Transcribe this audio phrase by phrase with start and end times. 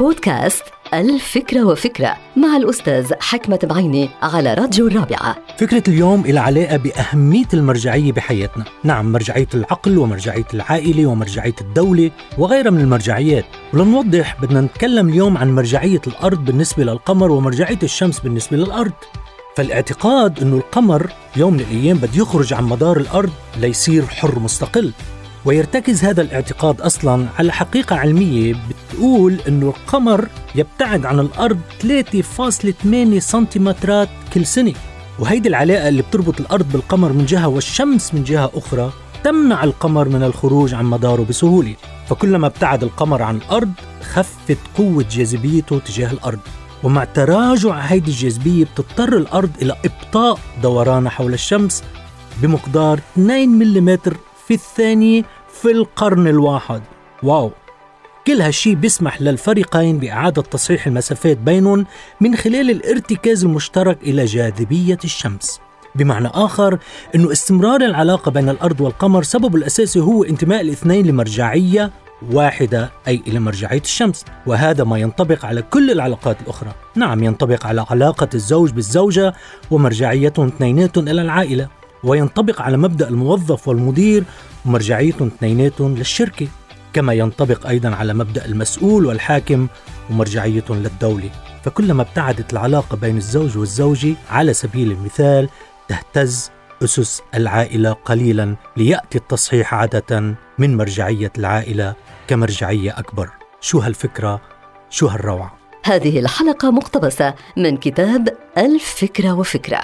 [0.00, 0.62] بودكاست
[0.94, 5.36] الفكرة وفكرة مع الأستاذ حكمة بعيني على راديو الرابعة.
[5.58, 8.64] فكرة اليوم إلى علاقة بأهمية المرجعية بحياتنا.
[8.84, 13.44] نعم مرجعية العقل ومرجعية العائلة ومرجعية الدولة وغيرها من المرجعيات.
[13.72, 18.92] ولنوضح بدنا نتكلم اليوم عن مرجعية الأرض بالنسبة للقمر ومرجعية الشمس بالنسبة للأرض.
[19.56, 24.92] فالاعتقاد أنه القمر يوم من الأيام بده يخرج عن مدار الأرض ليصير حر مستقل.
[25.44, 34.08] ويرتكز هذا الاعتقاد أصلا على حقيقة علمية بتقول إنه القمر يبتعد عن الأرض 3.8 سنتيمترات
[34.34, 34.72] كل سنة.
[35.18, 38.92] وهيدي العلاقة اللي بتربط الأرض بالقمر من جهة والشمس من جهة أخرى
[39.24, 41.74] تمنع القمر من الخروج عن مداره بسهولة.
[42.08, 43.72] فكلما ابتعد القمر عن الأرض
[44.12, 46.38] خفت قوة جاذبيته تجاه الأرض.
[46.82, 51.82] ومع تراجع هيدي الجاذبية بتضطر الأرض إلى إبطاء دورانها حول الشمس
[52.42, 53.98] بمقدار 2 ملم
[54.48, 55.22] في الثانية
[55.62, 56.82] في القرن الواحد.
[57.22, 57.50] واو.
[58.26, 61.86] كل هالشي بيسمح للفريقين بإعادة تصحيح المسافات بينهم
[62.20, 65.60] من خلال الارتكاز المشترك إلى جاذبية الشمس.
[65.94, 66.78] بمعنى آخر
[67.14, 71.90] أنه استمرار العلاقة بين الأرض والقمر سببه الأساسي هو انتماء الاثنين لمرجعية
[72.32, 74.24] واحدة أي إلى مرجعية الشمس.
[74.46, 76.72] وهذا ما ينطبق على كل العلاقات الأخرى.
[76.94, 79.34] نعم ينطبق على علاقة الزوج بالزوجة
[79.70, 81.68] ومرجعيتهم اثنيناتهم إلى العائلة.
[82.04, 84.24] وينطبق على مبدأ الموظف والمدير
[84.66, 86.48] ومرجعيتهم اثنيناتهم للشركة
[86.92, 89.66] كما ينطبق أيضا على مبدأ المسؤول والحاكم
[90.10, 91.30] ومرجعيتهم للدولة
[91.64, 95.48] فكلما ابتعدت العلاقة بين الزوج والزوجة على سبيل المثال
[95.88, 96.50] تهتز
[96.84, 101.94] أسس العائلة قليلا ليأتي التصحيح عادة من مرجعية العائلة
[102.28, 104.40] كمرجعية أكبر شو هالفكرة؟
[104.90, 109.80] شو هالروعة؟ هذه الحلقة مقتبسة من كتاب الفكرة وفكرة